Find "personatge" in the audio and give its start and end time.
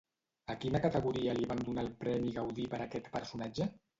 3.19-3.71